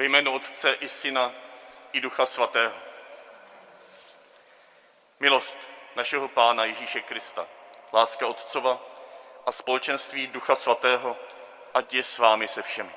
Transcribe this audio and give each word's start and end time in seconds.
Ve 0.00 0.06
jménu 0.06 0.32
Otce 0.32 0.72
i 0.72 0.88
Syna 0.88 1.32
i 1.92 2.00
Ducha 2.00 2.26
Svatého. 2.26 2.74
Milost 5.20 5.56
našeho 5.96 6.28
Pána 6.28 6.64
Ježíše 6.64 7.00
Krista, 7.00 7.46
láska 7.92 8.26
Otcova 8.26 8.80
a 9.46 9.52
společenství 9.52 10.26
Ducha 10.26 10.54
Svatého, 10.54 11.16
ať 11.74 11.94
je 11.94 12.04
s 12.04 12.18
vámi 12.18 12.48
se 12.48 12.62
všemi. 12.62 12.90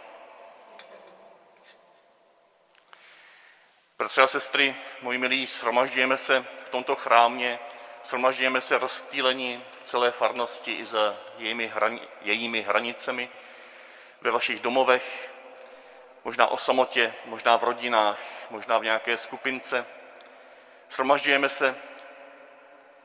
Bratři 3.97 4.21
a 4.21 4.27
sestry, 4.27 4.75
moji 5.01 5.17
milí, 5.17 5.45
shromažďujeme 5.45 6.17
se 6.17 6.45
v 6.65 6.69
tomto 6.69 6.95
chrámě, 6.95 7.59
shromažďujeme 8.03 8.61
se 8.61 8.77
rozptýlení 8.77 9.63
v 9.79 9.83
celé 9.83 10.11
farnosti 10.11 10.73
i 10.73 10.85
za 10.85 11.17
jejími, 11.37 11.73
jejími 12.21 12.61
hranicemi, 12.61 13.29
ve 14.21 14.31
vašich 14.31 14.59
domovech, 14.59 15.32
možná 16.23 16.47
o 16.47 16.57
samotě, 16.57 17.13
možná 17.25 17.57
v 17.57 17.63
rodinách, 17.63 18.19
možná 18.49 18.77
v 18.77 18.83
nějaké 18.83 19.17
skupince. 19.17 19.85
Shromažďujeme 20.91 21.49
se, 21.49 21.75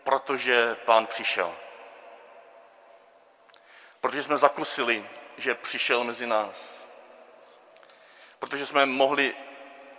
protože 0.05 0.75
Pán 0.75 1.07
přišel. 1.07 1.55
Protože 4.01 4.23
jsme 4.23 4.39
zakusili, 4.39 5.07
že 5.37 5.55
přišel 5.55 6.05
mezi 6.05 6.27
nás. 6.27 6.89
Protože 8.39 8.67
jsme 8.67 8.87
mohli 8.87 9.35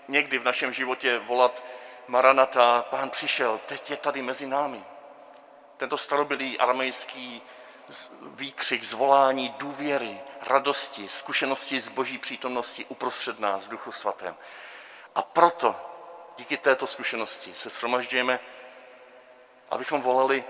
někdy 0.08 0.38
v 0.38 0.44
našem 0.44 0.73
životě 0.73 1.20
volat 1.20 1.63
Maranata, 2.08 2.81
pán 2.81 3.09
přišel, 3.09 3.59
teď 3.66 3.91
je 3.91 3.97
tady 3.97 4.22
mezi 4.22 4.47
námi. 4.47 4.83
Tento 5.77 5.97
starobylý 5.97 6.59
aramejský 6.59 7.41
výkřik, 8.22 8.83
zvolání 8.83 9.49
důvěry, 9.49 10.22
radosti, 10.41 11.09
zkušenosti 11.09 11.79
z 11.79 11.89
boží 11.89 12.17
přítomnosti 12.17 12.85
uprostřed 12.85 13.39
nás, 13.39 13.70
Duchu 13.70 13.91
Svatém. 13.91 14.35
A 15.16 15.21
proto 15.21 15.75
díky 16.38 16.57
této 16.57 16.88
zkušenosti 16.88 17.55
se 17.55 17.69
shromažďujeme, 17.69 18.39
abychom 19.69 20.02
volali 20.02 20.44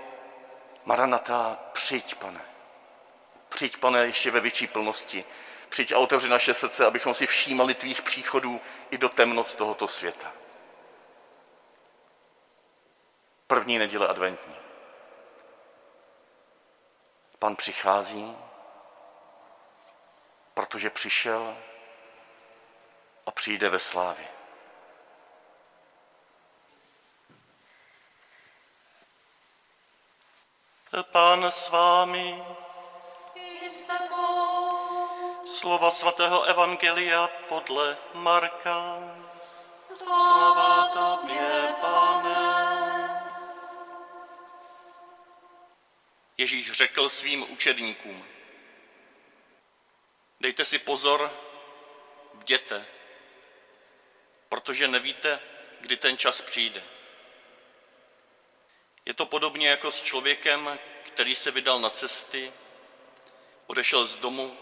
Maranata, 0.84 1.58
přijď, 1.72 2.14
pane. 2.14 2.40
Přijď, 3.48 3.76
pane, 3.76 4.06
ještě 4.06 4.30
ve 4.30 4.40
větší 4.40 4.66
plnosti. 4.66 5.24
Přijď 5.68 5.92
a 5.92 5.98
otevři 5.98 6.28
naše 6.28 6.54
srdce, 6.54 6.86
abychom 6.86 7.14
si 7.14 7.26
všímali 7.26 7.74
tvých 7.74 8.02
příchodů 8.02 8.60
i 8.90 8.98
do 8.98 9.08
temnot 9.08 9.54
tohoto 9.54 9.88
světa. 9.88 10.32
První 13.46 13.78
neděle 13.78 14.08
adventní. 14.08 14.54
Pan 17.38 17.56
přichází, 17.56 18.36
protože 20.60 20.90
přišel 20.90 21.56
a 23.26 23.30
přijde 23.30 23.68
ve 23.68 23.78
slávě. 23.78 24.28
Pán 31.02 31.44
s 31.44 31.68
vámi. 31.68 32.44
Slova 35.46 35.90
svatého 35.90 36.42
Evangelia 36.42 37.28
podle 37.48 37.96
Marka. 38.14 38.98
Slava 39.70 40.86
tobě, 40.88 41.74
pane. 41.80 43.22
Ježíš 46.38 46.72
řekl 46.72 47.08
svým 47.08 47.52
učedníkům, 47.52 48.24
dejte 50.40 50.64
si 50.64 50.78
pozor, 50.78 51.32
bděte, 52.34 52.86
protože 54.48 54.88
nevíte, 54.88 55.40
kdy 55.80 55.96
ten 55.96 56.16
čas 56.16 56.40
přijde. 56.40 56.82
Je 59.06 59.14
to 59.14 59.26
podobně 59.26 59.68
jako 59.68 59.92
s 59.92 60.02
člověkem, 60.02 60.78
který 61.02 61.34
se 61.34 61.50
vydal 61.50 61.80
na 61.80 61.90
cesty, 61.90 62.52
odešel 63.66 64.06
z 64.06 64.16
domu, 64.16 64.58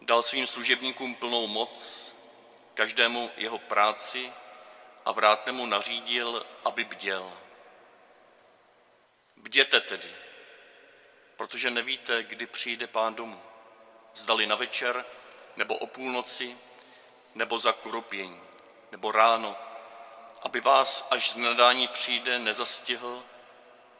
dal 0.00 0.22
svým 0.22 0.46
služebníkům 0.46 1.14
plnou 1.14 1.46
moc, 1.46 2.12
každému 2.74 3.30
jeho 3.36 3.58
práci 3.58 4.32
a 5.04 5.12
vrátnému 5.12 5.66
nařídil, 5.66 6.46
aby 6.64 6.84
bděl. 6.84 7.32
Bděte 9.36 9.80
tedy, 9.80 10.10
protože 11.36 11.70
nevíte, 11.70 12.22
kdy 12.22 12.46
přijde 12.46 12.86
pán 12.86 13.14
domů. 13.14 13.49
Zdali 14.20 14.46
na 14.46 14.56
večer, 14.56 15.04
nebo 15.56 15.78
o 15.78 15.86
půlnoci, 15.86 16.58
nebo 17.34 17.58
za 17.58 17.72
kuropění, 17.72 18.40
nebo 18.92 19.12
ráno, 19.12 19.56
aby 20.42 20.60
vás, 20.60 21.08
až 21.10 21.30
z 21.30 21.36
nadání 21.36 21.88
přijde, 21.88 22.38
nezastihl, 22.38 23.24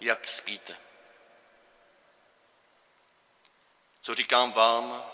jak 0.00 0.28
spíte. 0.28 0.76
Co 4.00 4.14
říkám 4.14 4.52
vám, 4.52 5.04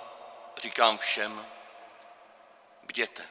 říkám 0.56 0.98
všem, 0.98 1.46
bděte. 2.82 3.28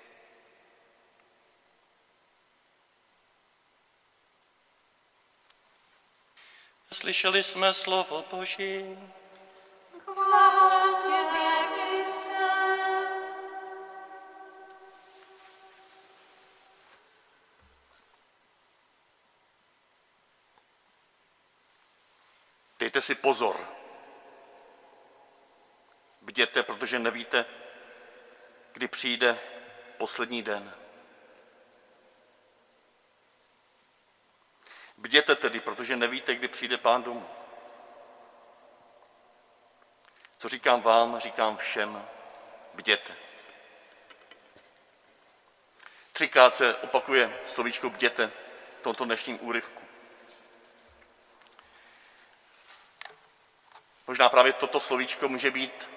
Slyšeli 6.92 7.44
jsme 7.44 7.74
slovo 7.74 8.26
Boží. 8.32 8.98
Dejte 22.96 23.06
si 23.08 23.16
pozor. 23.16 23.68
Bděte, 26.22 26.64
protože 26.64 27.00
nevíte, 27.00 27.46
kdy 28.74 28.88
přijde 28.88 29.40
poslední 29.98 30.44
den. 30.44 30.76
Bděte 34.98 35.36
tedy, 35.36 35.60
protože 35.60 35.96
nevíte, 35.96 36.36
kdy 36.36 36.48
přijde 36.48 36.78
pán 36.78 37.04
domů. 37.04 37.26
Co 40.38 40.50
říkám 40.50 40.82
vám, 40.82 41.20
říkám 41.20 41.58
všem, 41.58 42.08
bděte. 42.74 43.16
Třikrát 46.14 46.56
se 46.56 46.76
opakuje 46.76 47.40
slovíčko 47.48 47.90
bděte 47.90 48.32
v 48.80 48.82
tomto 48.82 49.06
dnešním 49.06 49.48
úryvku. 49.48 49.85
Možná 54.08 54.30
právě 54.30 54.54
toto 54.54 54.80
slovíčko 54.80 55.30
může 55.30 55.52
být 55.52 55.90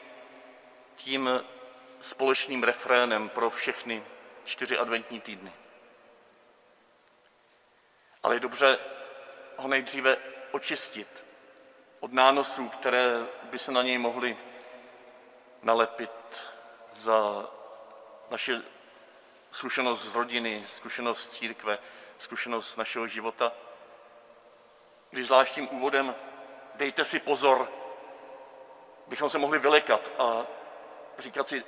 tím 0.96 1.44
společným 2.00 2.62
refrénem 2.62 3.28
pro 3.28 3.50
všechny 3.50 4.04
čtyři 4.44 4.78
adventní 4.78 5.20
týdny. 5.20 5.52
Ale 8.22 8.36
je 8.36 8.40
dobře 8.40 8.78
ho 9.56 9.68
nejdříve 9.68 10.16
očistit 10.50 11.24
od 12.00 12.12
nánosů, 12.12 12.68
které 12.68 13.26
by 13.42 13.58
se 13.58 13.72
na 13.72 13.82
něj 13.82 13.98
mohly 13.98 14.36
nalepit 15.62 16.44
za 16.92 17.48
naše 18.30 18.62
zkušenost 19.50 20.02
z 20.02 20.14
rodiny, 20.14 20.64
zkušenost 20.68 21.22
z 21.22 21.30
církve, 21.30 21.78
zkušenost 22.18 22.70
z 22.70 22.76
našeho 22.76 23.08
života. 23.08 23.52
Když 25.10 25.26
zvláštním 25.26 25.68
úvodem 25.68 26.14
dejte 26.74 27.04
si 27.04 27.18
pozor, 27.18 27.72
bychom 29.08 29.30
se 29.30 29.38
mohli 29.38 29.58
vylekat 29.58 30.10
a 30.18 30.46
říkat 31.18 31.48
si, 31.48 31.64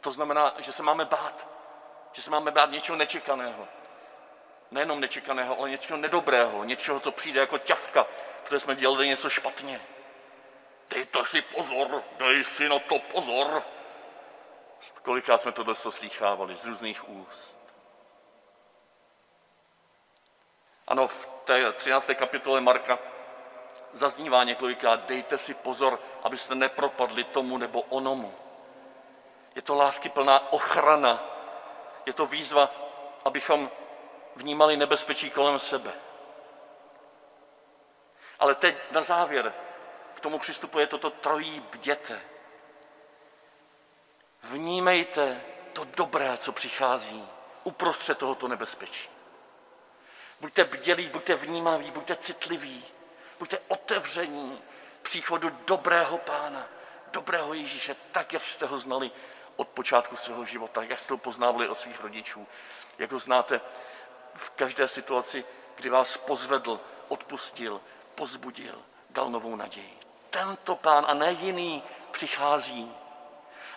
to 0.00 0.12
znamená, 0.12 0.54
že 0.58 0.72
se 0.72 0.82
máme 0.82 1.04
bát, 1.04 1.46
že 2.12 2.22
se 2.22 2.30
máme 2.30 2.50
bát 2.50 2.70
něčeho 2.70 2.98
nečekaného. 2.98 3.68
Nejenom 4.70 5.00
nečekaného, 5.00 5.58
ale 5.58 5.70
něčeho 5.70 5.96
nedobrého, 5.96 6.64
něčeho, 6.64 7.00
co 7.00 7.12
přijde 7.12 7.40
jako 7.40 7.58
ťavka, 7.58 8.06
protože 8.42 8.60
jsme 8.60 8.76
dělali 8.76 9.08
něco 9.08 9.30
špatně. 9.30 9.80
Dejte 10.90 11.24
si 11.24 11.42
pozor, 11.42 12.02
dej 12.18 12.44
si 12.44 12.68
na 12.68 12.78
to 12.78 12.98
pozor. 12.98 13.62
Kolikrát 15.02 15.42
jsme 15.42 15.52
to 15.52 15.74
slýchávali 15.74 16.56
z 16.56 16.64
různých 16.64 17.08
úst. 17.08 17.60
Ano, 20.88 21.08
v 21.08 21.26
té 21.44 21.72
13. 21.72 22.10
kapitole 22.14 22.60
Marka 22.60 22.98
zaznívá 23.92 24.44
několikrát, 24.44 25.00
dejte 25.06 25.38
si 25.38 25.54
pozor, 25.54 26.00
abyste 26.22 26.54
nepropadli 26.54 27.24
tomu 27.24 27.58
nebo 27.58 27.82
onomu. 27.82 28.34
Je 29.54 29.62
to 29.62 29.74
láskyplná 29.74 30.52
ochrana, 30.52 31.24
je 32.06 32.12
to 32.12 32.26
výzva, 32.26 32.70
abychom 33.24 33.70
vnímali 34.36 34.76
nebezpečí 34.76 35.30
kolem 35.30 35.58
sebe. 35.58 35.92
Ale 38.38 38.54
teď 38.54 38.76
na 38.90 39.02
závěr 39.02 39.54
k 40.14 40.20
tomu 40.20 40.38
přistupuje 40.38 40.86
toto 40.86 41.10
trojí 41.10 41.60
bděte. 41.60 42.20
Vnímejte 44.42 45.40
to 45.72 45.84
dobré, 45.84 46.38
co 46.38 46.52
přichází 46.52 47.28
uprostřed 47.64 48.18
tohoto 48.18 48.48
nebezpečí. 48.48 49.10
Buďte 50.40 50.64
bdělí, 50.64 51.08
buďte 51.08 51.34
vnímaví, 51.34 51.90
buďte 51.90 52.16
citliví, 52.16 52.84
buďte 53.40 53.58
otevření 53.68 54.62
příchodu 55.02 55.50
dobrého 55.66 56.18
pána, 56.18 56.66
dobrého 57.12 57.54
Ježíše, 57.54 57.96
tak, 58.12 58.32
jak 58.32 58.44
jste 58.44 58.66
ho 58.66 58.78
znali 58.78 59.10
od 59.56 59.68
počátku 59.68 60.16
svého 60.16 60.44
života, 60.44 60.82
jak 60.82 61.00
jste 61.00 61.14
ho 61.14 61.18
poznávali 61.18 61.68
od 61.68 61.78
svých 61.78 62.00
rodičů, 62.00 62.46
jak 62.98 63.12
ho 63.12 63.18
znáte 63.18 63.60
v 64.34 64.50
každé 64.50 64.88
situaci, 64.88 65.44
kdy 65.74 65.88
vás 65.88 66.16
pozvedl, 66.16 66.80
odpustil, 67.08 67.80
pozbudil, 68.14 68.82
dal 69.10 69.30
novou 69.30 69.56
naději. 69.56 69.98
Tento 70.30 70.76
pán 70.76 71.04
a 71.08 71.14
ne 71.14 71.32
jiný 71.32 71.82
přichází. 72.10 72.92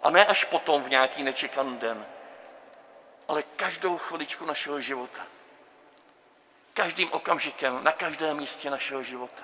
A 0.04 0.10
ne 0.10 0.26
až 0.26 0.44
potom 0.44 0.84
v 0.84 0.90
nějaký 0.90 1.24
nečekaný 1.24 1.78
den, 1.78 2.06
ale 3.28 3.44
každou 3.44 3.98
chviličku 3.98 4.46
našeho 4.46 4.82
života. 4.82 5.33
Každým 6.74 7.12
okamžikem, 7.12 7.84
na 7.84 7.92
každém 7.92 8.38
místě 8.38 8.70
našeho 8.70 9.04
života. 9.04 9.44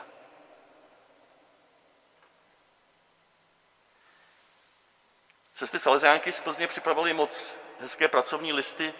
Sestry 5.54 5.80
Salesiánky 5.80 6.32
z 6.32 6.42
Plzně 6.42 6.68
připravili 6.68 7.14
moc 7.14 7.56
hezké 7.80 8.08
pracovní 8.08 8.54
listy, 8.54 8.94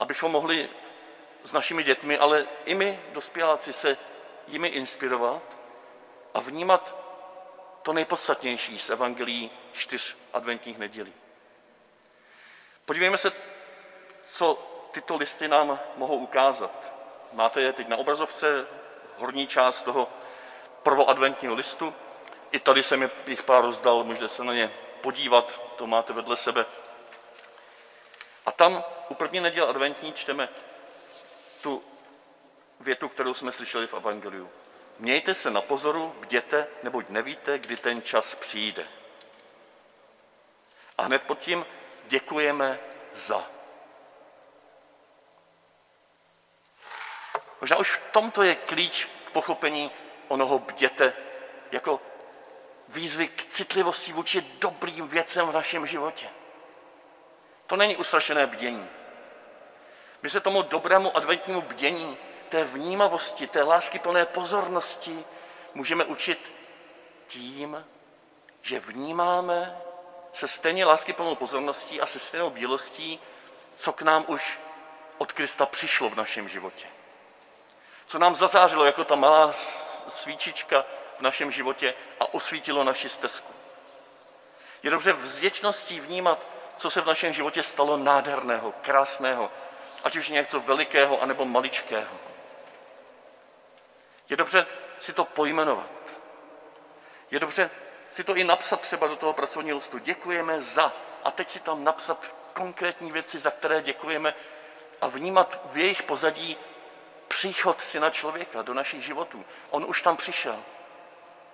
abychom 0.00 0.32
mohli 0.32 0.70
s 1.44 1.52
našimi 1.52 1.82
dětmi, 1.82 2.18
ale 2.18 2.46
i 2.64 2.74
my, 2.74 3.00
dospěláci, 3.12 3.72
se 3.72 3.96
jimi 4.46 4.68
inspirovat 4.68 5.42
a 6.34 6.40
vnímat 6.40 6.96
to 7.82 7.92
nejpodstatnější 7.92 8.78
z 8.78 8.90
evangelií 8.90 9.50
čtyř 9.72 10.16
adventních 10.32 10.78
nedělí. 10.78 11.12
Podívejme 12.84 13.18
se, 13.18 13.32
co 14.26 14.75
tyto 14.96 15.16
listy 15.16 15.48
nám 15.48 15.80
mohou 15.96 16.16
ukázat. 16.16 16.92
Máte 17.32 17.60
je 17.60 17.72
teď 17.72 17.88
na 17.88 17.96
obrazovce, 17.96 18.66
horní 19.16 19.46
část 19.46 19.82
toho 19.82 20.08
prvoadventního 20.82 21.54
listu. 21.54 21.94
I 22.52 22.60
tady 22.60 22.82
jsem 22.82 23.10
jich 23.26 23.42
pár 23.42 23.64
rozdal, 23.64 24.04
můžete 24.04 24.28
se 24.28 24.44
na 24.44 24.54
ně 24.54 24.72
podívat, 25.00 25.60
to 25.76 25.86
máte 25.86 26.12
vedle 26.12 26.36
sebe. 26.36 26.66
A 28.46 28.52
tam 28.52 28.84
u 29.08 29.14
první 29.14 29.40
neděle 29.40 29.68
adventní 29.68 30.12
čteme 30.12 30.48
tu 31.62 31.82
větu, 32.80 33.08
kterou 33.08 33.34
jsme 33.34 33.52
slyšeli 33.52 33.86
v 33.86 33.94
Evangeliu. 33.94 34.50
Mějte 34.98 35.34
se 35.34 35.50
na 35.50 35.60
pozoru, 35.60 36.14
bděte, 36.20 36.66
neboť 36.82 37.08
nevíte, 37.08 37.58
kdy 37.58 37.76
ten 37.76 38.02
čas 38.02 38.34
přijde. 38.34 38.86
A 40.98 41.02
hned 41.02 41.22
pod 41.22 41.38
tím 41.38 41.66
děkujeme 42.08 42.78
za. 43.14 43.55
Možná 47.60 47.76
už 47.76 47.96
v 47.96 48.12
tomto 48.12 48.42
je 48.42 48.54
klíč 48.54 49.08
k 49.26 49.30
pochopení 49.30 49.90
onoho 50.28 50.58
bděte 50.58 51.12
jako 51.72 52.00
výzvy 52.88 53.28
k 53.28 53.44
citlivosti 53.44 54.12
vůči 54.12 54.40
dobrým 54.40 55.08
věcem 55.08 55.46
v 55.46 55.52
našem 55.52 55.86
životě. 55.86 56.28
To 57.66 57.76
není 57.76 57.96
ustrašené 57.96 58.46
bdění. 58.46 58.88
My 60.22 60.30
se 60.30 60.40
tomu 60.40 60.62
dobrému 60.62 61.16
adventnímu 61.16 61.60
bdění, 61.60 62.16
té 62.48 62.64
vnímavosti, 62.64 63.46
té 63.46 63.62
lásky 63.62 63.98
plné 63.98 64.26
pozornosti 64.26 65.24
můžeme 65.74 66.04
učit 66.04 66.52
tím, 67.26 67.84
že 68.62 68.80
vnímáme 68.80 69.76
se 70.32 70.48
stejně 70.48 70.84
lásky 70.84 71.12
plnou 71.12 71.34
pozorností 71.34 72.00
a 72.00 72.06
se 72.06 72.18
stejnou 72.18 72.50
bílostí, 72.50 73.20
co 73.76 73.92
k 73.92 74.02
nám 74.02 74.24
už 74.28 74.58
od 75.18 75.32
Krista 75.32 75.66
přišlo 75.66 76.10
v 76.10 76.16
našem 76.16 76.48
životě. 76.48 76.86
Co 78.06 78.18
nám 78.18 78.34
zazářilo 78.34 78.84
jako 78.84 79.04
ta 79.04 79.14
malá 79.14 79.52
svíčička 80.08 80.84
v 81.18 81.20
našem 81.20 81.52
životě 81.52 81.94
a 82.20 82.34
osvítilo 82.34 82.84
naši 82.84 83.08
stezku. 83.08 83.52
Je 84.82 84.90
dobře 84.90 85.12
vděčností 85.12 86.00
vnímat, 86.00 86.46
co 86.76 86.90
se 86.90 87.00
v 87.00 87.06
našem 87.06 87.32
životě 87.32 87.62
stalo 87.62 87.96
nádherného, 87.96 88.72
krásného, 88.82 89.50
ať 90.04 90.16
už 90.16 90.28
něco 90.28 90.60
velikého, 90.60 91.22
anebo 91.22 91.44
maličkého. 91.44 92.16
Je 94.28 94.36
dobře 94.36 94.66
si 94.98 95.12
to 95.12 95.24
pojmenovat. 95.24 95.90
Je 97.30 97.40
dobře 97.40 97.70
si 98.08 98.24
to 98.24 98.36
i 98.36 98.44
napsat 98.44 98.80
třeba 98.80 99.06
do 99.06 99.16
toho 99.16 99.32
pracovního 99.32 99.76
listu. 99.76 99.98
Děkujeme 99.98 100.60
za. 100.60 100.92
A 101.24 101.30
teď 101.30 101.50
si 101.50 101.60
tam 101.60 101.84
napsat 101.84 102.30
konkrétní 102.52 103.12
věci, 103.12 103.38
za 103.38 103.50
které 103.50 103.82
děkujeme 103.82 104.34
a 105.00 105.08
vnímat 105.08 105.60
v 105.64 105.78
jejich 105.78 106.02
pozadí 106.02 106.56
příchod 107.36 107.80
syna 107.80 108.10
člověka 108.10 108.62
do 108.62 108.74
našich 108.74 109.04
životů. 109.04 109.44
On 109.70 109.84
už 109.88 110.02
tam 110.02 110.16
přišel. 110.16 110.58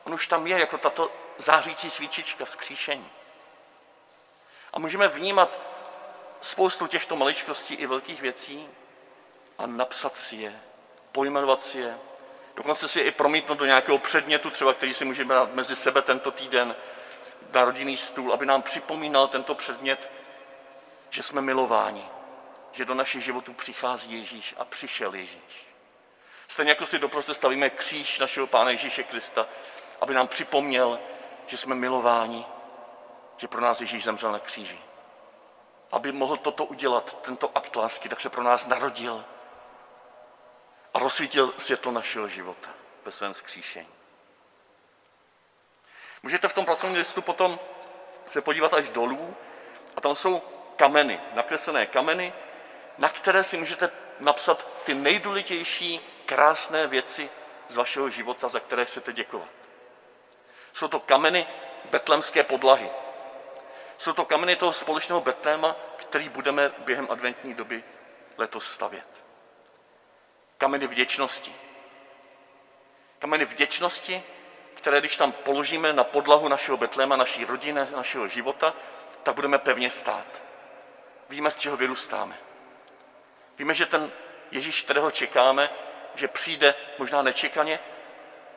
On 0.04 0.14
už 0.14 0.26
tam 0.26 0.46
je 0.46 0.60
jako 0.60 0.78
tato 0.78 1.10
zářící 1.38 1.90
svíčička 1.90 2.44
vzkříšení. 2.44 3.08
A 4.72 4.78
můžeme 4.78 5.08
vnímat 5.08 5.58
spoustu 6.40 6.86
těchto 6.86 7.16
maličkostí 7.16 7.74
i 7.74 7.86
velkých 7.86 8.22
věcí 8.22 8.68
a 9.58 9.66
napsat 9.66 10.16
si 10.16 10.36
je, 10.36 10.60
pojmenovat 11.12 11.62
si 11.62 11.78
je, 11.78 11.98
dokonce 12.56 12.88
si 12.88 12.98
je 12.98 13.04
i 13.04 13.10
promítnout 13.10 13.58
do 13.58 13.66
nějakého 13.66 13.98
předmětu, 13.98 14.50
třeba 14.50 14.74
který 14.74 14.94
si 14.94 15.04
můžeme 15.04 15.34
dát 15.34 15.54
mezi 15.54 15.76
sebe 15.76 16.02
tento 16.02 16.30
týden 16.30 16.76
na 17.52 17.64
rodinný 17.64 17.96
stůl, 17.96 18.32
aby 18.32 18.46
nám 18.46 18.62
připomínal 18.62 19.28
tento 19.28 19.54
předmět, 19.54 20.10
že 21.10 21.22
jsme 21.22 21.40
milováni, 21.40 22.04
že 22.72 22.84
do 22.84 22.94
našich 22.94 23.24
životů 23.24 23.52
přichází 23.52 24.18
Ježíš 24.18 24.54
a 24.58 24.64
přišel 24.64 25.14
Ježíš. 25.14 25.71
Stejně 26.52 26.70
jako 26.70 26.86
si 26.86 26.98
doprostřed 26.98 27.34
stavíme 27.34 27.70
kříž 27.70 28.18
našeho 28.18 28.46
Pána 28.46 28.70
Ježíše 28.70 29.02
Krista, 29.02 29.46
aby 30.00 30.14
nám 30.14 30.28
připomněl, 30.28 30.98
že 31.46 31.56
jsme 31.56 31.74
milováni, 31.74 32.46
že 33.36 33.48
pro 33.48 33.60
nás 33.60 33.80
Ježíš 33.80 34.04
zemřel 34.04 34.32
na 34.32 34.38
kříži. 34.38 34.78
Aby 35.92 36.12
mohl 36.12 36.36
toto 36.36 36.64
udělat, 36.64 37.22
tento 37.22 37.50
akt 37.54 37.76
lásky, 37.76 38.08
tak 38.08 38.20
se 38.20 38.30
pro 38.30 38.42
nás 38.42 38.66
narodil 38.66 39.24
a 40.94 40.98
rozsvítil 40.98 41.54
světlo 41.58 41.92
našeho 41.92 42.28
života 42.28 42.70
ve 43.04 43.12
svém 43.12 43.34
skříšení. 43.34 43.88
Můžete 46.22 46.48
v 46.48 46.54
tom 46.54 46.64
pracovním 46.64 46.98
listu 46.98 47.22
potom 47.22 47.58
se 48.28 48.40
podívat 48.40 48.74
až 48.74 48.88
dolů 48.88 49.36
a 49.96 50.00
tam 50.00 50.14
jsou 50.14 50.42
kameny, 50.76 51.20
nakreslené 51.34 51.86
kameny, 51.86 52.32
na 52.98 53.08
které 53.08 53.44
si 53.44 53.56
můžete 53.56 53.90
napsat 54.20 54.66
ty 54.84 54.94
nejdůležitější 54.94 56.11
krásné 56.26 56.86
věci 56.86 57.30
z 57.68 57.76
vašeho 57.76 58.10
života, 58.10 58.48
za 58.48 58.60
které 58.60 58.84
chcete 58.84 59.12
děkovat. 59.12 59.48
Jsou 60.72 60.88
to 60.88 61.00
kameny 61.00 61.46
betlemské 61.90 62.42
podlahy. 62.42 62.90
Jsou 63.98 64.12
to 64.12 64.24
kameny 64.24 64.56
toho 64.56 64.72
společného 64.72 65.20
Betléma, 65.20 65.76
který 65.96 66.28
budeme 66.28 66.72
během 66.78 67.06
adventní 67.10 67.54
doby 67.54 67.84
letos 68.38 68.72
stavět. 68.72 69.06
Kameny 70.58 70.86
vděčnosti. 70.86 71.54
Kameny 73.18 73.44
vděčnosti, 73.44 74.22
které 74.74 75.00
když 75.00 75.16
tam 75.16 75.32
položíme 75.32 75.92
na 75.92 76.04
podlahu 76.04 76.48
našeho 76.48 76.76
Betléma, 76.76 77.16
naší 77.16 77.44
rodiny, 77.44 77.80
našeho 77.96 78.28
života, 78.28 78.74
tak 79.22 79.34
budeme 79.34 79.58
pevně 79.58 79.90
stát. 79.90 80.42
Víme, 81.28 81.50
z 81.50 81.58
čeho 81.58 81.76
vyrůstáme. 81.76 82.38
Víme, 83.58 83.74
že 83.74 83.86
ten 83.86 84.12
Ježíš, 84.50 84.82
kterého 84.82 85.10
čekáme, 85.10 85.70
že 86.14 86.28
přijde 86.28 86.74
možná 86.98 87.22
nečekaně, 87.22 87.78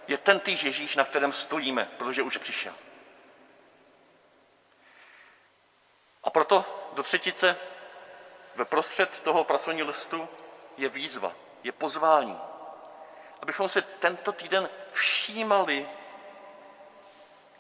je 0.08 0.18
ten 0.18 0.40
týž 0.40 0.64
Ježíš, 0.64 0.96
na 0.96 1.04
kterém 1.04 1.34
stojíme, 1.34 1.90
protože 1.98 2.22
už 2.22 2.38
přišel. 2.38 2.74
A 6.24 6.30
proto 6.30 6.66
do 6.94 7.04
třetice 7.04 7.58
ve 8.56 8.66
prostřed 8.66 9.22
toho 9.22 9.44
pracovního 9.44 9.88
listu 9.88 10.30
je 10.78 10.90
výzva, 10.90 11.34
je 11.64 11.72
pozvání, 11.72 12.40
abychom 13.42 13.70
se 13.70 13.82
tento 13.82 14.32
týden 14.32 14.70
všímali, 14.92 15.88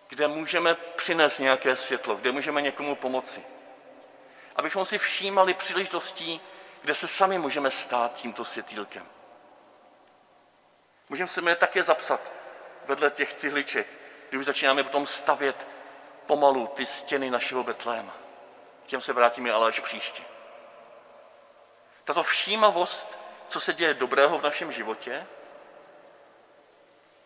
kde 0.07 0.27
můžeme 0.27 0.75
přinést 0.75 1.39
nějaké 1.39 1.77
světlo, 1.77 2.15
kde 2.15 2.31
můžeme 2.31 2.61
někomu 2.61 2.95
pomoci. 2.95 3.43
Abychom 4.55 4.85
si 4.85 4.97
všímali 4.97 5.53
příležitostí, 5.53 6.41
kde 6.81 6.95
se 6.95 7.07
sami 7.07 7.37
můžeme 7.37 7.71
stát 7.71 8.13
tímto 8.13 8.45
světýlkem. 8.45 9.14
Můžeme 11.09 11.27
se 11.27 11.49
je 11.49 11.55
také 11.55 11.83
zapsat 11.83 12.31
vedle 12.85 13.11
těch 13.11 13.33
cihliček, 13.33 13.87
kdy 14.29 14.37
už 14.37 14.45
začínáme 14.45 14.83
potom 14.83 15.07
stavět 15.07 15.67
pomalu 16.25 16.67
ty 16.67 16.85
stěny 16.85 17.29
našeho 17.29 17.63
Betléma. 17.63 18.13
K 18.83 18.87
těm 18.87 19.01
se 19.01 19.13
vrátíme 19.13 19.51
ale 19.51 19.67
až 19.67 19.79
příště. 19.79 20.23
Tato 22.03 22.23
všímavost, 22.23 23.19
co 23.47 23.59
se 23.59 23.73
děje 23.73 23.93
dobrého 23.93 24.37
v 24.37 24.43
našem 24.43 24.71
životě, 24.71 25.27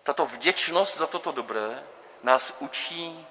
tato 0.03 0.25
vděčnost 0.25 0.98
za 0.98 1.07
toto 1.07 1.31
dobré 1.31 1.83
nás 2.24 2.53
učí 2.59 3.27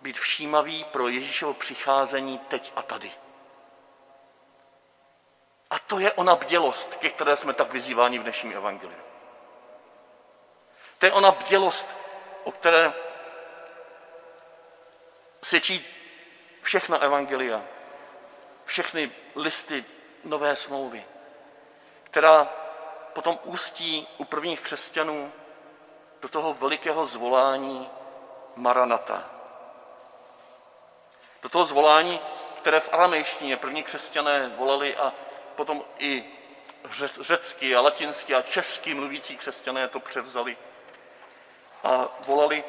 být 0.00 0.18
všímavý 0.18 0.84
pro 0.84 1.08
Ježíšovo 1.08 1.54
přicházení 1.54 2.38
teď 2.38 2.72
a 2.76 2.82
tady. 2.82 3.12
A 5.70 5.78
to 5.78 5.98
je 5.98 6.12
ona 6.12 6.36
bdělost, 6.36 6.94
ke 6.94 7.10
které 7.10 7.36
jsme 7.36 7.52
tak 7.52 7.72
vyzýváni 7.72 8.18
v 8.18 8.22
dnešním 8.22 8.56
evangeliu. 8.56 9.03
To 11.04 11.08
je 11.08 11.12
ona 11.12 11.30
bdělost, 11.30 11.88
o 12.44 12.52
které 12.52 12.92
svědčí 15.42 15.86
všechna 16.62 16.98
evangelia, 16.98 17.62
všechny 18.64 19.12
listy 19.34 19.84
nové 20.24 20.56
smlouvy, 20.56 21.04
která 22.02 22.44
potom 23.12 23.38
ústí 23.44 24.08
u 24.18 24.24
prvních 24.24 24.60
křesťanů 24.60 25.32
do 26.22 26.28
toho 26.28 26.54
velikého 26.54 27.06
zvolání 27.06 27.90
Maranata. 28.56 29.30
Do 31.42 31.48
toho 31.48 31.64
zvolání, 31.64 32.20
které 32.58 32.80
v 32.80 32.92
aramejštině 32.92 33.56
první 33.56 33.82
křesťané 33.82 34.48
volali 34.48 34.96
a 34.96 35.12
potom 35.56 35.84
i 35.98 36.24
řecky 37.20 37.76
a 37.76 37.80
latinsky 37.80 38.34
a 38.34 38.42
česky 38.42 38.94
mluvící 38.94 39.36
křesťané 39.36 39.88
to 39.88 40.00
převzali 40.00 40.56
volali 42.20 42.64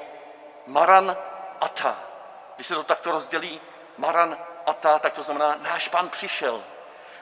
Maran 0.67 1.17
Ata. 1.61 1.99
Když 2.55 2.67
se 2.67 2.75
to 2.75 2.83
takto 2.83 3.11
rozdělí, 3.11 3.61
Maran 3.97 4.37
Ata, 4.65 4.99
tak 4.99 5.13
to 5.13 5.23
znamená, 5.23 5.55
náš 5.61 5.87
pán 5.87 6.09
přišel. 6.09 6.63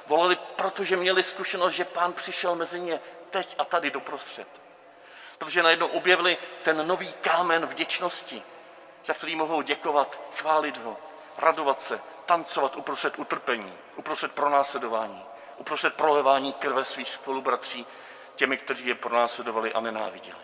Volali, 0.08 0.36
protože 0.36 0.98
měli 0.98 1.24
zkušenost, 1.24 1.74
že 1.74 1.86
pán 1.86 2.14
přišel 2.14 2.56
mezi 2.56 2.80
ně 2.80 3.00
teď 3.30 3.56
a 3.58 3.66
tady 3.66 3.92
doprostřed. 3.92 4.48
Protože 5.38 5.64
najednou 5.64 5.88
objevili 5.88 6.38
ten 6.64 6.88
nový 6.88 7.14
kámen 7.14 7.66
vděčnosti, 7.66 8.44
za 9.06 9.14
který 9.14 9.36
mohou 9.36 9.62
děkovat, 9.62 10.20
chválit 10.36 10.78
ho, 10.78 10.98
radovat 11.38 11.82
se, 11.82 12.00
tancovat 12.26 12.76
uprostřed 12.76 13.20
utrpení, 13.20 13.74
uprostřed 13.96 14.32
pronásledování, 14.32 15.26
uprostřed 15.58 15.94
prolevání 15.94 16.54
krve 16.54 16.86
svých 16.86 17.10
spolubratří, 17.10 17.86
těmi, 18.36 18.58
kteří 18.58 18.88
je 18.88 18.96
pronásledovali 18.96 19.74
a 19.74 19.80
nenáviděli. 19.80 20.43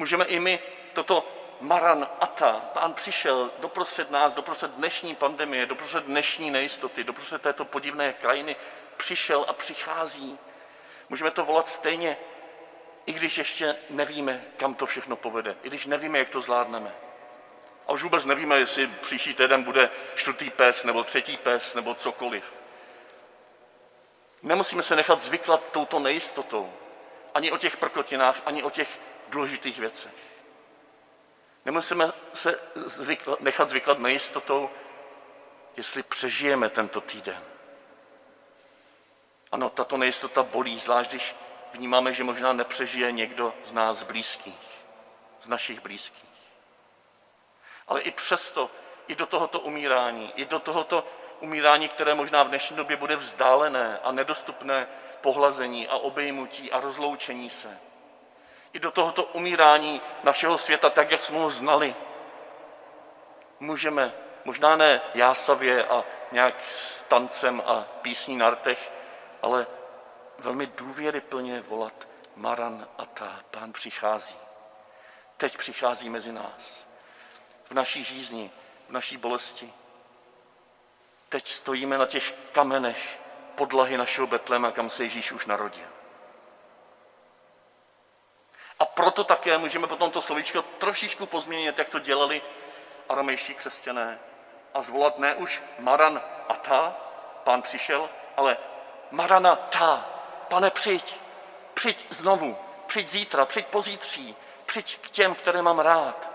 Můžeme 0.00 0.24
i 0.24 0.40
my 0.40 0.60
toto 0.92 1.28
Maran 1.60 2.08
Ata, 2.20 2.52
pán 2.52 2.94
přišel 2.94 3.50
doprostřed 3.58 4.10
nás, 4.10 4.34
doprostřed 4.34 4.70
dnešní 4.70 5.14
pandemie, 5.14 5.66
doprostřed 5.66 6.04
dnešní 6.04 6.50
nejistoty, 6.50 7.04
doprostřed 7.04 7.42
této 7.42 7.64
podivné 7.64 8.12
krajiny, 8.12 8.56
přišel 8.96 9.44
a 9.48 9.52
přichází. 9.52 10.38
Můžeme 11.08 11.30
to 11.30 11.44
volat 11.44 11.68
stejně, 11.68 12.16
i 13.06 13.12
když 13.12 13.38
ještě 13.38 13.76
nevíme, 13.90 14.44
kam 14.56 14.74
to 14.74 14.86
všechno 14.86 15.16
povede, 15.16 15.56
i 15.62 15.68
když 15.68 15.86
nevíme, 15.86 16.18
jak 16.18 16.30
to 16.30 16.40
zvládneme. 16.40 16.92
A 17.86 17.92
už 17.92 18.02
vůbec 18.02 18.24
nevíme, 18.24 18.58
jestli 18.58 18.86
příští 18.86 19.34
týden 19.34 19.62
bude 19.62 19.90
čtvrtý 20.14 20.50
pes, 20.50 20.84
nebo 20.84 21.04
třetí 21.04 21.36
pes, 21.36 21.74
nebo 21.74 21.94
cokoliv. 21.94 22.60
Nemusíme 24.42 24.82
se 24.82 24.96
nechat 24.96 25.22
zvyklat 25.22 25.72
touto 25.72 25.98
nejistotou. 25.98 26.72
Ani 27.34 27.52
o 27.52 27.58
těch 27.58 27.76
prkotinách, 27.76 28.40
ani 28.46 28.62
o 28.62 28.70
těch 28.70 28.88
důležitých 29.30 29.78
věcech. 29.78 30.12
Nemusíme 31.64 32.12
se 32.34 32.60
zvyklat, 32.74 33.40
nechat 33.40 33.68
zvyklat 33.68 33.98
nejistotou, 33.98 34.70
jestli 35.76 36.02
přežijeme 36.02 36.68
tento 36.68 37.00
týden. 37.00 37.42
Ano, 39.52 39.70
tato 39.70 39.96
nejistota 39.96 40.42
bolí, 40.42 40.78
zvlášť 40.78 41.10
když 41.10 41.34
vnímáme, 41.72 42.14
že 42.14 42.24
možná 42.24 42.52
nepřežije 42.52 43.12
někdo 43.12 43.54
z 43.64 43.72
nás 43.72 44.02
blízkých, 44.02 44.84
z 45.40 45.48
našich 45.48 45.80
blízkých. 45.80 46.30
Ale 47.88 48.00
i 48.00 48.10
přesto, 48.10 48.70
i 49.08 49.14
do 49.14 49.26
tohoto 49.26 49.60
umírání, 49.60 50.32
i 50.36 50.44
do 50.44 50.58
tohoto 50.58 51.06
umírání, 51.40 51.88
které 51.88 52.14
možná 52.14 52.42
v 52.42 52.48
dnešní 52.48 52.76
době 52.76 52.96
bude 52.96 53.16
vzdálené 53.16 53.98
a 53.98 54.12
nedostupné 54.12 54.86
pohlazení 55.20 55.88
a 55.88 55.96
obejmutí 55.96 56.72
a 56.72 56.80
rozloučení 56.80 57.50
se, 57.50 57.78
i 58.72 58.78
do 58.78 58.90
tohoto 58.90 59.24
umírání 59.24 60.00
našeho 60.22 60.58
světa, 60.58 60.90
tak 60.90 61.10
jak 61.10 61.20
jsme 61.20 61.38
ho 61.38 61.50
znali, 61.50 61.94
můžeme, 63.60 64.12
možná 64.44 64.76
ne 64.76 65.00
jásavě 65.14 65.84
a 65.84 66.04
nějak 66.32 66.54
s 66.68 67.02
tancem 67.02 67.62
a 67.66 67.84
písní 68.02 68.36
na 68.36 68.50
rtech, 68.50 68.92
ale 69.42 69.66
velmi 70.38 70.66
důvěryplně 70.66 71.60
volat 71.60 72.08
Maran 72.36 72.88
a 72.98 73.04
ta, 73.04 73.40
pán 73.50 73.72
přichází. 73.72 74.36
Teď 75.36 75.56
přichází 75.56 76.08
mezi 76.08 76.32
nás. 76.32 76.86
V 77.64 77.74
naší 77.74 78.04
žízni, 78.04 78.50
v 78.88 78.92
naší 78.92 79.16
bolesti. 79.16 79.72
Teď 81.28 81.48
stojíme 81.48 81.98
na 81.98 82.06
těch 82.06 82.34
kamenech 82.52 83.20
podlahy 83.54 83.96
našeho 83.96 84.26
Betlema, 84.26 84.70
kam 84.70 84.90
se 84.90 85.02
Ježíš 85.02 85.32
už 85.32 85.46
narodil. 85.46 85.99
Proto 88.94 89.24
také 89.24 89.58
můžeme 89.58 89.86
potom 89.86 90.10
to 90.10 90.22
slovíčko 90.22 90.62
trošičku 90.62 91.26
pozměnit, 91.26 91.78
jak 91.78 91.88
to 91.88 91.98
dělali 91.98 92.42
aramejští 93.08 93.54
křesťané. 93.54 94.18
A 94.74 94.82
zvolat 94.82 95.18
ne 95.18 95.34
už 95.34 95.62
Maran 95.78 96.20
a 96.48 96.54
ta, 96.54 96.96
pán 97.44 97.62
přišel, 97.62 98.08
ale 98.36 98.56
Marana 99.10 99.56
ta, 99.56 100.08
pane 100.48 100.70
přijď, 100.70 101.14
přijď 101.74 102.06
znovu, 102.10 102.56
přijď 102.86 103.08
zítra, 103.08 103.46
přijď 103.46 103.66
pozítří, 103.66 104.36
přijď 104.66 104.98
k 104.98 105.10
těm, 105.10 105.34
které 105.34 105.62
mám 105.62 105.78
rád. 105.78 106.30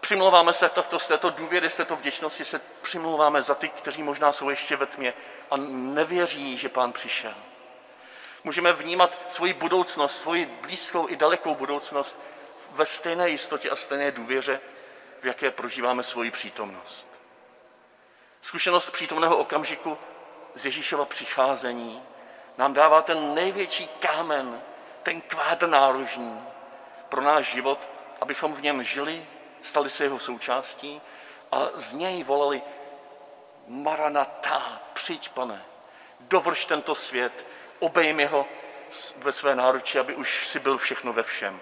Přimlouváme 0.00 0.52
se 0.52 0.68
takto 0.68 0.98
z 0.98 1.08
této 1.08 1.30
důvěry, 1.30 1.70
z 1.70 1.74
této 1.74 1.96
vděčnosti 1.96 2.44
se 2.44 2.60
přimlouváme 2.82 3.42
za 3.42 3.54
ty, 3.54 3.68
kteří 3.68 4.02
možná 4.02 4.32
jsou 4.32 4.50
ještě 4.50 4.76
ve 4.76 4.86
tmě 4.86 5.14
a 5.50 5.56
nevěří, 5.66 6.56
že 6.56 6.68
pán 6.68 6.92
přišel. 6.92 7.34
Můžeme 8.44 8.72
vnímat 8.72 9.18
svoji 9.28 9.52
budoucnost, 9.52 10.22
svoji 10.22 10.46
blízkou 10.46 11.08
i 11.08 11.16
dalekou 11.16 11.54
budoucnost 11.54 12.18
ve 12.70 12.86
stejné 12.86 13.28
jistotě 13.28 13.70
a 13.70 13.76
stejné 13.76 14.10
důvěře, 14.10 14.60
v 15.20 15.26
jaké 15.26 15.50
prožíváme 15.50 16.02
svoji 16.02 16.30
přítomnost. 16.30 17.08
Zkušenost 18.42 18.90
přítomného 18.90 19.36
okamžiku 19.36 19.98
z 20.54 20.64
Ježíšova 20.64 21.04
přicházení 21.04 22.02
nám 22.58 22.74
dává 22.74 23.02
ten 23.02 23.34
největší 23.34 23.88
kámen, 23.88 24.62
ten 25.02 25.20
kvádr 25.20 25.68
nárožní 25.68 26.40
pro 27.08 27.20
náš 27.20 27.52
život, 27.52 27.78
abychom 28.20 28.54
v 28.54 28.62
něm 28.62 28.84
žili, 28.84 29.26
stali 29.62 29.90
se 29.90 30.04
jeho 30.04 30.18
součástí 30.18 31.00
a 31.52 31.68
z 31.74 31.92
něj 31.92 32.22
volali 32.22 32.62
Maranatá, 33.66 34.82
přijď 34.92 35.28
pane, 35.28 35.64
dovrš 36.20 36.64
tento 36.64 36.94
svět, 36.94 37.46
obejmi 37.80 38.26
ho 38.26 38.46
ve 39.16 39.32
své 39.32 39.54
náruči, 39.54 39.98
aby 39.98 40.14
už 40.14 40.46
si 40.46 40.58
byl 40.58 40.78
všechno 40.78 41.12
ve 41.12 41.22
všem, 41.22 41.60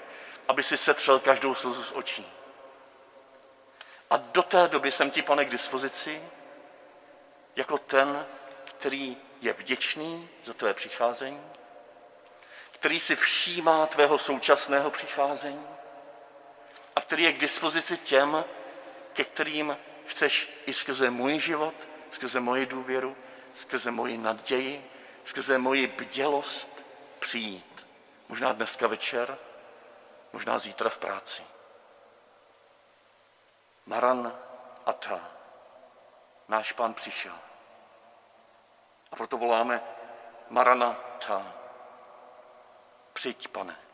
aby 0.49 0.63
si 0.63 0.77
setřel 0.77 1.19
každou 1.19 1.55
slzu 1.55 1.85
z 1.85 1.93
očí. 1.93 2.27
A 4.11 4.17
do 4.17 4.43
té 4.43 4.69
doby 4.69 4.93
jsem 4.93 5.11
ti, 5.11 5.23
pane, 5.23 5.45
k 5.45 5.51
dispozici, 5.51 6.23
jako 7.57 7.79
ten, 7.79 8.27
který 8.65 9.17
je 9.41 9.53
vděčný 9.53 10.29
za 10.45 10.55
tvé 10.55 10.75
přicházení, 10.75 11.41
který 12.73 13.01
si 13.01 13.17
všímá 13.17 13.87
tvého 13.87 14.19
současného 14.19 14.91
přicházení 14.91 15.67
a 16.97 17.01
který 17.01 17.23
je 17.23 17.33
k 17.33 17.41
dispozici 17.41 17.97
těm, 17.97 18.45
ke 19.13 19.25
kterým 19.25 19.77
chceš 20.07 20.49
i 20.67 20.73
skrze 20.73 21.11
můj 21.11 21.39
život, 21.39 21.75
skrze 22.11 22.41
moji 22.41 22.67
důvěru, 22.67 23.17
skrze 23.55 23.91
moji 23.91 24.19
naději, 24.19 24.91
skrze 25.29 25.59
moji 25.59 25.87
bdělost 25.87 26.85
přijít. 27.19 27.87
Možná 28.29 28.53
dneska 28.53 28.87
večer, 28.87 29.39
možná 30.33 30.59
zítra 30.59 30.91
v 30.91 30.99
práci. 30.99 31.43
Maran 33.87 34.39
Ata, 34.87 35.21
náš 36.49 36.73
pán 36.73 36.95
přišel. 36.95 37.35
A 39.13 39.17
proto 39.17 39.39
voláme 39.39 39.83
Marana 40.51 40.93
Ta. 41.27 41.53
Přijď, 43.13 43.49
pane. 43.49 43.88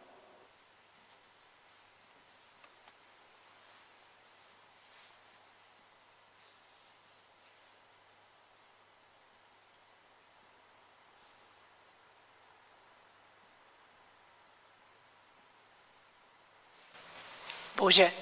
Bože, 17.76 18.12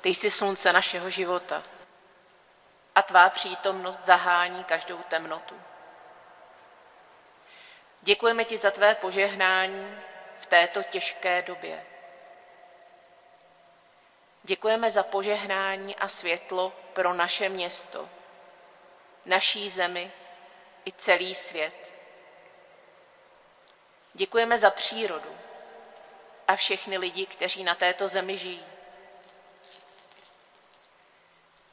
ty 0.00 0.08
jsi 0.08 0.30
slunce 0.30 0.72
našeho 0.72 1.10
života 1.10 1.62
a 2.94 3.02
tvá 3.02 3.30
přítomnost 3.30 4.04
zahání 4.04 4.64
každou 4.64 4.98
temnotu. 4.98 5.60
Děkujeme 8.00 8.44
ti 8.44 8.58
za 8.58 8.70
tvé 8.70 8.94
požehnání 8.94 9.98
v 10.40 10.46
této 10.46 10.82
těžké 10.82 11.42
době. 11.42 11.86
Děkujeme 14.42 14.90
za 14.90 15.02
požehnání 15.02 15.96
a 15.96 16.08
světlo 16.08 16.72
pro 16.92 17.14
naše 17.14 17.48
město, 17.48 18.08
naší 19.24 19.70
zemi 19.70 20.12
i 20.86 20.92
celý 20.92 21.34
svět. 21.34 21.74
Děkujeme 24.14 24.58
za 24.58 24.70
přírodu 24.70 25.45
a 26.48 26.56
všechny 26.56 26.98
lidi, 26.98 27.26
kteří 27.26 27.64
na 27.64 27.74
této 27.74 28.08
zemi 28.08 28.36
žijí. 28.36 28.66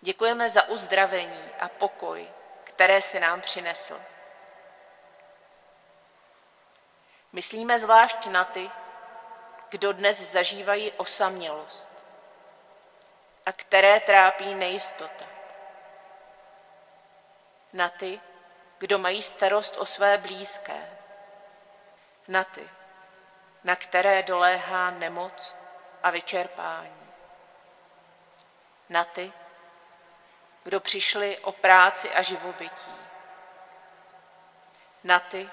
Děkujeme 0.01 0.49
za 0.49 0.67
uzdravení 0.67 1.49
a 1.59 1.69
pokoj, 1.69 2.27
které 2.63 3.01
si 3.01 3.19
nám 3.19 3.41
přinesl. 3.41 4.01
Myslíme 7.31 7.79
zvlášť 7.79 8.25
na 8.25 8.43
ty, 8.43 8.71
kdo 9.69 9.93
dnes 9.93 10.31
zažívají 10.31 10.91
osamělost 10.91 11.89
a 13.45 13.51
které 13.51 13.99
trápí 13.99 14.55
nejistota. 14.55 15.25
Na 17.73 17.89
ty, 17.89 18.21
kdo 18.77 18.97
mají 18.97 19.21
starost 19.21 19.77
o 19.77 19.85
své 19.85 20.17
blízké. 20.17 20.97
Na 22.27 22.43
ty, 22.43 22.69
na 23.63 23.75
které 23.75 24.23
doléhá 24.23 24.91
nemoc 24.91 25.55
a 26.03 26.09
vyčerpání. 26.09 27.11
Na 28.89 29.03
ty, 29.03 29.33
kdo 30.63 30.79
přišli 30.79 31.37
o 31.37 31.51
práci 31.51 32.09
a 32.13 32.21
živobytí. 32.21 32.91
Na 35.03 35.19
ty, 35.19 35.49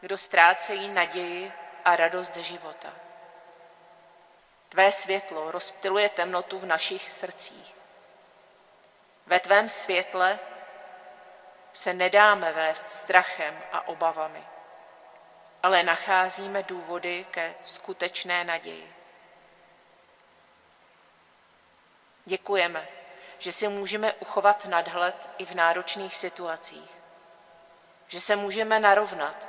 kdo 0.00 0.18
ztrácejí 0.18 0.88
naději 0.88 1.52
a 1.84 1.96
radost 1.96 2.34
ze 2.34 2.42
života. 2.42 2.92
Tvé 4.68 4.92
světlo 4.92 5.50
rozptiluje 5.50 6.08
temnotu 6.08 6.58
v 6.58 6.66
našich 6.66 7.12
srdcích. 7.12 7.74
Ve 9.26 9.40
tvém 9.40 9.68
světle 9.68 10.38
se 11.72 11.92
nedáme 11.92 12.52
vést 12.52 12.88
strachem 12.88 13.62
a 13.72 13.88
obavami, 13.88 14.44
ale 15.62 15.82
nacházíme 15.82 16.62
důvody 16.62 17.26
ke 17.30 17.54
skutečné 17.64 18.44
naději. 18.44 18.94
Děkujeme, 22.24 22.88
že 23.38 23.52
si 23.52 23.68
můžeme 23.68 24.12
uchovat 24.12 24.64
nadhled 24.64 25.28
i 25.38 25.44
v 25.44 25.54
náročných 25.54 26.16
situacích, 26.16 26.90
že 28.08 28.20
se 28.20 28.36
můžeme 28.36 28.80
narovnat 28.80 29.48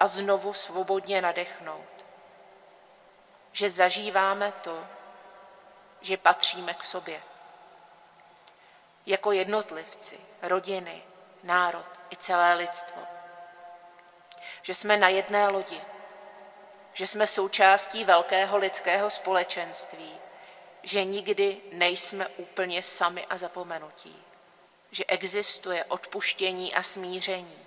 a 0.00 0.06
znovu 0.06 0.52
svobodně 0.52 1.22
nadechnout, 1.22 2.06
že 3.52 3.70
zažíváme 3.70 4.52
to, 4.52 4.86
že 6.00 6.16
patříme 6.16 6.74
k 6.74 6.84
sobě. 6.84 7.22
Jako 9.06 9.32
jednotlivci, 9.32 10.20
rodiny, 10.42 11.02
národ 11.42 12.00
i 12.10 12.16
celé 12.16 12.54
lidstvo. 12.54 13.02
Že 14.64 14.74
jsme 14.74 14.96
na 14.96 15.08
jedné 15.08 15.48
lodi, 15.48 15.80
že 16.92 17.06
jsme 17.06 17.26
součástí 17.26 18.04
velkého 18.04 18.56
lidského 18.56 19.10
společenství, 19.10 20.18
že 20.82 21.04
nikdy 21.04 21.60
nejsme 21.72 22.28
úplně 22.28 22.82
sami 22.82 23.26
a 23.26 23.36
zapomenutí, 23.38 24.24
že 24.90 25.04
existuje 25.04 25.84
odpuštění 25.84 26.74
a 26.74 26.82
smíření, 26.82 27.66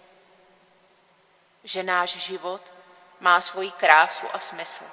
že 1.63 1.83
náš 1.83 2.09
život 2.09 2.73
má 3.19 3.41
svoji 3.41 3.71
krásu 3.71 4.27
a 4.33 4.39
smysl. 4.39 4.83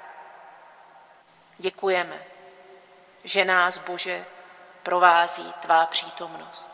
Děkujeme, 1.57 2.25
že 3.25 3.45
nás, 3.45 3.79
Bože, 3.79 4.27
provází 4.83 5.53
tvá 5.53 5.87
přítomnost. 5.87 6.71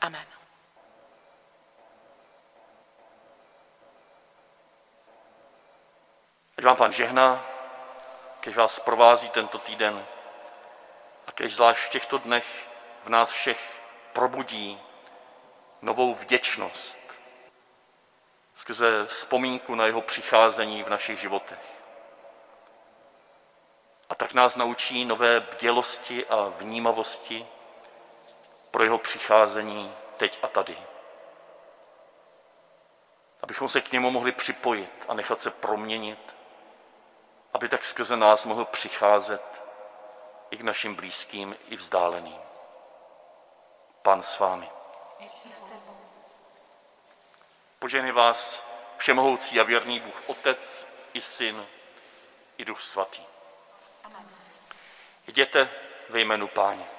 Amen. 0.00 0.35
Ať 6.58 6.64
vám 6.64 6.76
Pán 6.76 6.92
žehná, 6.92 7.44
kež 8.40 8.56
vás 8.56 8.80
provází 8.80 9.28
tento 9.28 9.58
týden 9.58 10.06
a 11.26 11.32
kež 11.32 11.54
zvlášť 11.54 11.82
v 11.82 11.88
těchto 11.88 12.18
dnech 12.18 12.46
v 13.04 13.08
nás 13.08 13.30
všech 13.30 13.80
probudí 14.12 14.80
novou 15.82 16.14
vděčnost 16.14 17.00
skrze 18.54 19.06
vzpomínku 19.06 19.74
na 19.74 19.86
jeho 19.86 20.02
přicházení 20.02 20.82
v 20.82 20.88
našich 20.88 21.20
životech. 21.20 21.58
A 24.08 24.14
tak 24.14 24.34
nás 24.34 24.56
naučí 24.56 25.04
nové 25.04 25.40
bdělosti 25.40 26.26
a 26.26 26.48
vnímavosti 26.48 27.46
pro 28.70 28.82
jeho 28.82 28.98
přicházení 28.98 29.92
teď 30.16 30.38
a 30.42 30.46
tady. 30.46 30.78
Abychom 33.42 33.68
se 33.68 33.80
k 33.80 33.92
němu 33.92 34.10
mohli 34.10 34.32
připojit 34.32 35.04
a 35.08 35.14
nechat 35.14 35.40
se 35.40 35.50
proměnit, 35.50 36.35
aby 37.56 37.68
tak 37.68 37.84
skrze 37.84 38.16
nás 38.16 38.44
mohl 38.44 38.64
přicházet 38.64 39.62
i 40.50 40.56
k 40.56 40.60
našim 40.60 40.94
blízkým, 40.94 41.56
i 41.68 41.76
vzdáleným. 41.76 42.38
Pan 44.02 44.22
s 44.22 44.38
vámi. 44.38 44.70
Požehnej 47.78 48.12
vás 48.12 48.62
všemohoucí 48.96 49.60
a 49.60 49.62
věrný 49.62 50.00
Bůh, 50.00 50.28
Otec 50.28 50.86
i 51.12 51.20
Syn 51.20 51.66
i 52.58 52.64
Duch 52.64 52.80
Svatý. 52.80 53.22
Jděte 55.26 55.70
ve 56.08 56.20
jménu 56.20 56.48
Páně. 56.48 56.95